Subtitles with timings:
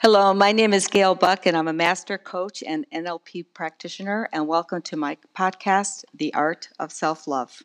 [0.00, 4.28] Hello, my name is Gail Buck, and I'm a master coach and NLP practitioner.
[4.32, 7.64] And welcome to my podcast, The Art of Self Love.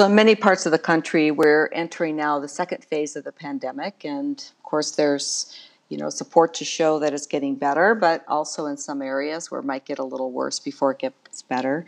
[0.00, 3.32] So, in many parts of the country, we're entering now the second phase of the
[3.32, 5.54] pandemic, and of course, there's
[5.90, 9.60] you know support to show that it's getting better, but also in some areas where
[9.60, 11.84] it might get a little worse before it gets better.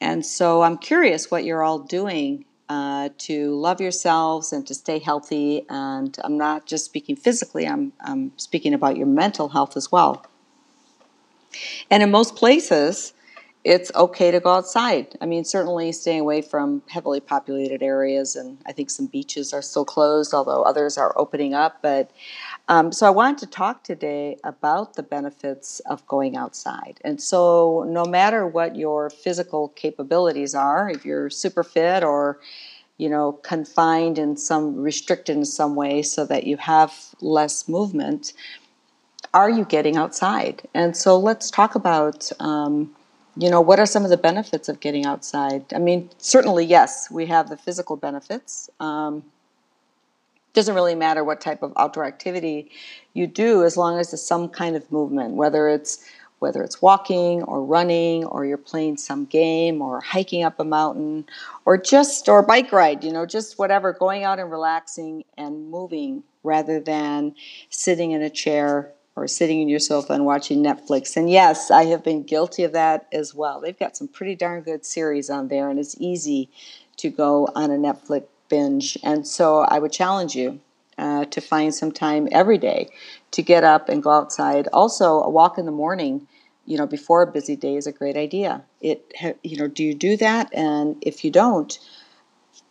[0.00, 4.98] And so, I'm curious what you're all doing uh, to love yourselves and to stay
[4.98, 5.64] healthy.
[5.68, 10.26] And I'm not just speaking physically; I'm, I'm speaking about your mental health as well.
[11.88, 13.13] And in most places,
[13.64, 15.16] it's okay to go outside.
[15.22, 19.62] I mean, certainly staying away from heavily populated areas, and I think some beaches are
[19.62, 21.80] still closed, although others are opening up.
[21.80, 22.10] But
[22.68, 27.00] um, so I wanted to talk today about the benefits of going outside.
[27.02, 32.40] And so, no matter what your physical capabilities are, if you're super fit or
[32.98, 38.32] you know confined in some restricted in some way so that you have less movement
[39.32, 42.94] are you getting outside and so let's talk about um,
[43.36, 45.64] you know, what are some of the benefits of getting outside?
[45.74, 48.70] I mean, certainly, yes, we have the physical benefits.
[48.80, 49.24] Um,
[50.52, 52.70] doesn't really matter what type of outdoor activity
[53.12, 56.04] you do, as long as there's some kind of movement, whether it's
[56.38, 61.24] whether it's walking or running or you're playing some game or hiking up a mountain
[61.64, 66.22] or just or bike ride you know just whatever going out and relaxing and moving
[66.42, 67.34] rather than
[67.70, 71.16] sitting in a chair or sitting in your sofa and watching Netflix.
[71.16, 73.60] And yes, I have been guilty of that as well.
[73.60, 76.50] They've got some pretty darn good series on there, and it's easy
[76.96, 78.98] to go on a Netflix binge.
[79.02, 80.60] And so I would challenge you
[80.98, 82.88] uh, to find some time every day
[83.32, 84.68] to get up and go outside.
[84.72, 86.26] Also, a walk in the morning.
[86.66, 88.64] You know, before a busy day is a great idea.
[88.80, 90.48] It, you know, do you do that?
[90.54, 91.78] And if you don't,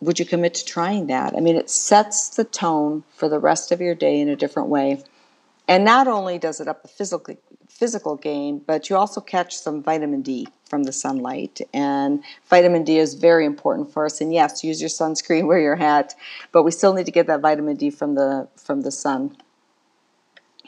[0.00, 1.34] would you commit to trying that?
[1.36, 4.68] I mean, it sets the tone for the rest of your day in a different
[4.68, 5.04] way.
[5.66, 7.36] And not only does it up the physical
[7.68, 11.60] physical game, but you also catch some vitamin D from the sunlight.
[11.72, 14.20] And vitamin D is very important for us.
[14.20, 16.14] And yes, use your sunscreen, wear your hat,
[16.52, 19.36] but we still need to get that vitamin D from the from the sun.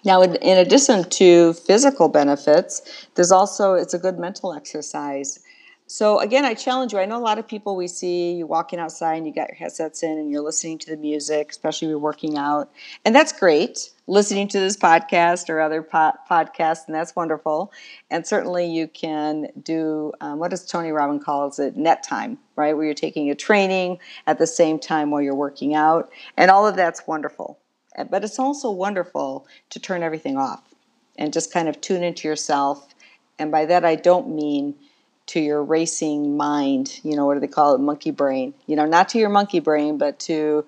[0.04, 5.40] Now, in, in addition to physical benefits, there's also it's a good mental exercise.
[5.88, 6.98] So again, I challenge you.
[6.98, 9.56] I know a lot of people we see you walking outside and you got your
[9.56, 12.72] headsets in and you're listening to the music, especially you're working out,
[13.04, 13.90] and that's great.
[14.08, 17.72] Listening to this podcast or other po- podcasts, and that's wonderful.
[18.10, 22.76] And certainly you can do um, what does Tony Robbins calls it net time, right?
[22.76, 26.66] Where you're taking a training at the same time while you're working out, and all
[26.66, 27.60] of that's wonderful.
[28.10, 30.74] But it's also wonderful to turn everything off
[31.16, 32.92] and just kind of tune into yourself.
[33.38, 34.74] And by that I don't mean
[35.26, 37.80] to your racing mind, you know, what do they call it?
[37.80, 38.54] Monkey brain.
[38.66, 40.64] You know, not to your monkey brain, but to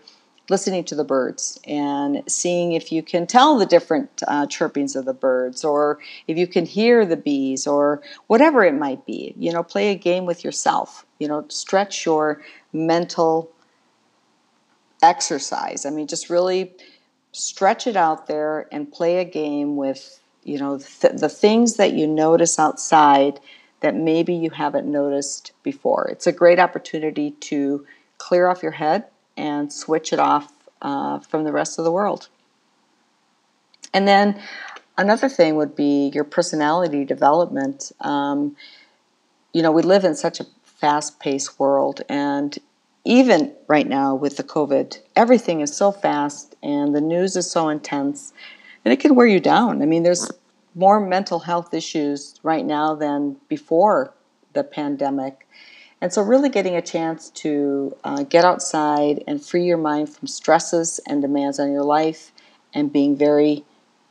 [0.51, 5.05] listening to the birds and seeing if you can tell the different uh, chirpings of
[5.05, 9.35] the birds or if you can hear the bees or whatever it might be.
[9.37, 11.05] You know, play a game with yourself.
[11.19, 12.43] You know, stretch your
[12.73, 13.51] mental
[15.03, 15.85] exercise.
[15.87, 16.73] I mean, just really
[17.33, 21.93] stretch it out there and play a game with, you know, th- the things that
[21.93, 23.39] you notice outside
[23.81, 26.09] that maybe you haven't noticed before.
[26.09, 27.87] It's a great opportunity to
[28.19, 29.05] clear off your head
[29.37, 30.53] and switch it off
[30.83, 32.29] uh, from the rest of the world.
[33.95, 34.41] And then
[34.97, 37.93] another thing would be your personality development.
[38.01, 38.57] Um,
[39.53, 42.57] you know, we live in such a fast paced world, and
[43.05, 47.69] even right now with the COVID, everything is so fast and the news is so
[47.69, 48.33] intense,
[48.85, 49.83] and it can wear you down.
[49.83, 50.31] I mean, there's
[50.79, 54.15] more mental health issues right now than before
[54.53, 55.47] the pandemic.
[56.01, 60.29] And so, really getting a chance to uh, get outside and free your mind from
[60.29, 62.31] stresses and demands on your life
[62.73, 63.65] and being very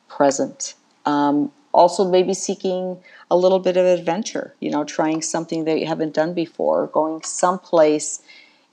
[0.10, 0.74] present.
[1.06, 2.98] Um, also, maybe seeking
[3.32, 7.24] a little bit of adventure, you know, trying something that you haven't done before, going
[7.24, 8.22] someplace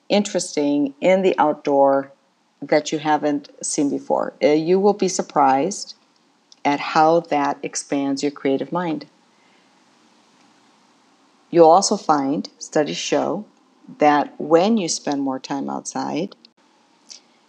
[0.09, 2.11] interesting in the outdoor
[2.61, 4.35] that you haven't seen before.
[4.43, 5.95] Uh, you will be surprised
[6.65, 9.07] at how that expands your creative mind.
[11.51, 13.45] You'll also find, studies show,
[13.99, 16.35] that when you spend more time outside,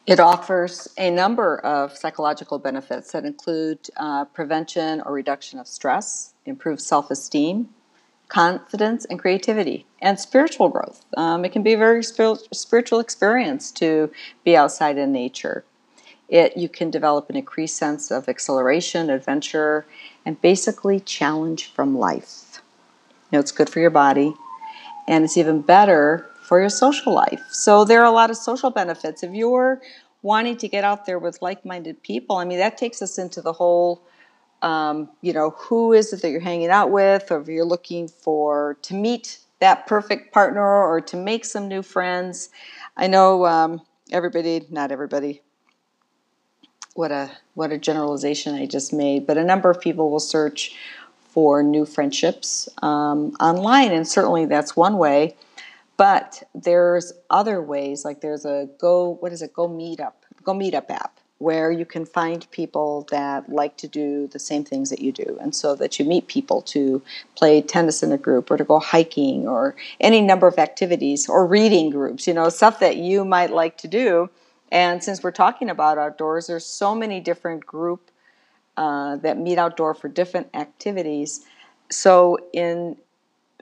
[0.05, 6.33] it offers a number of psychological benefits that include uh, prevention or reduction of stress,
[6.45, 7.69] improved self esteem,
[8.27, 11.03] confidence and creativity, and spiritual growth.
[11.17, 14.11] Um, it can be a very spiritual experience to
[14.43, 15.63] be outside in nature.
[16.29, 19.85] It you can develop an increased sense of acceleration, adventure,
[20.25, 22.61] and basically challenge from life.
[23.31, 24.33] You know, it's good for your body,
[25.07, 27.41] and it's even better for your social life.
[27.49, 29.23] So there are a lot of social benefits.
[29.23, 29.81] If you're
[30.21, 33.53] wanting to get out there with like-minded people, I mean, that takes us into the
[33.53, 34.01] whole.
[34.61, 38.07] Um, you know, who is it that you're hanging out with, or if you're looking
[38.07, 42.49] for to meet that perfect partner or to make some new friends.
[42.97, 43.81] I know um,
[44.11, 45.41] everybody, not everybody,
[46.95, 49.27] what a what a generalization I just made.
[49.27, 50.75] But a number of people will search
[51.29, 55.35] for new friendships um, online, and certainly that's one way.
[55.97, 59.53] But there's other ways, like there's a go what is it?
[59.53, 60.13] Go Meetup,
[60.43, 64.89] Go Meetup app where you can find people that like to do the same things
[64.89, 65.37] that you do.
[65.41, 67.01] And so that you meet people to
[67.35, 71.45] play tennis in a group or to go hiking or any number of activities or
[71.45, 74.29] reading groups, you know, stuff that you might like to do
[74.71, 78.11] and since we're talking about outdoors, there's so many different group
[78.77, 81.45] uh, that meet outdoor for different activities.
[81.89, 82.97] So in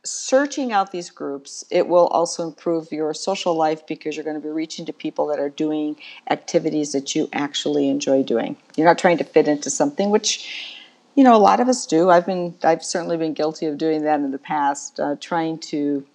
[0.03, 4.45] searching out these groups, it will also improve your social life because you're going to
[4.45, 5.95] be reaching to people that are doing
[6.29, 8.57] activities that you actually enjoy doing.
[8.75, 10.79] You're not trying to fit into something which
[11.15, 12.09] you know a lot of us do.
[12.09, 16.05] I've been I've certainly been guilty of doing that in the past, uh, trying to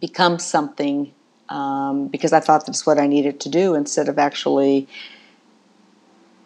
[0.00, 1.12] become something
[1.50, 4.88] um, because I thought that's what I needed to do instead of actually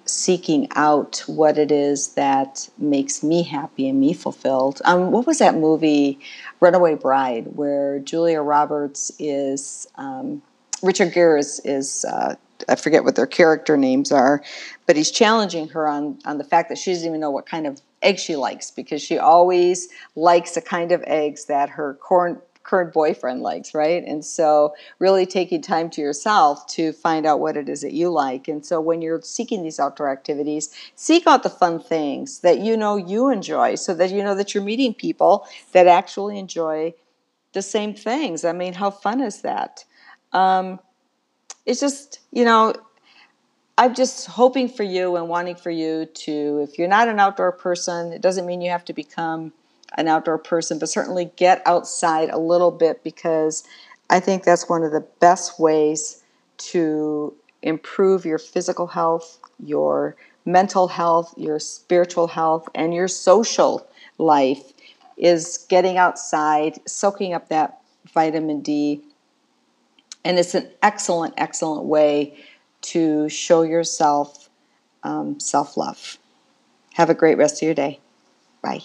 [0.07, 4.83] seeking out what it is that makes me happy and me fulfilled.
[4.85, 6.19] Um, what was that movie,
[6.61, 10.43] Runaway Bride, where Julia Roberts is, um,
[10.83, 12.35] Richard Gere is, is uh,
[12.69, 14.43] I forget what their character names are,
[14.87, 17.67] but he's challenging her on, on the fact that she doesn't even know what kind
[17.67, 22.41] of egg she likes because she always likes the kind of eggs that her corn
[22.65, 24.03] current boyfriend likes, right?
[24.05, 28.11] And so, really taking time to yourself to find out what it is that you
[28.11, 28.49] like.
[28.49, 32.77] And so, when you're seeking these outdoor activities, seek out the fun things that you
[32.77, 36.95] know you enjoy so that you know that you're meeting people that actually enjoy
[37.53, 38.45] the same things.
[38.45, 39.85] I mean, how fun is that?
[40.33, 40.81] Um,
[41.65, 42.75] it's just, you know,
[43.79, 47.53] I'm just hoping for you and wanting for you to, if you're not an outdoor
[47.53, 49.53] person, it doesn't mean you have to become
[49.97, 53.65] an outdoor person, but certainly get outside a little bit because
[54.11, 56.23] I think that's one of the best ways
[56.57, 63.87] to improve your physical health, your mental health, your spiritual health, and your social
[64.19, 64.73] life
[65.17, 67.81] is getting outside, soaking up that
[68.13, 69.03] vitamin D.
[70.25, 72.37] And it's an excellent, excellent way
[72.83, 74.49] to show yourself
[75.03, 76.19] um, self love.
[76.95, 78.01] Have a great rest of your day.
[78.63, 78.83] Bye.